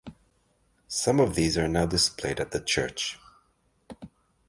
[0.87, 3.19] Some of these are now displayed at the church.